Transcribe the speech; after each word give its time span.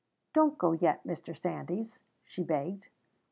"Don't 0.33 0.57
go 0.57 0.71
yet, 0.71 1.03
Mr. 1.05 1.37
Sandys," 1.37 1.99
she 2.25 2.41
begged. 2.43 2.87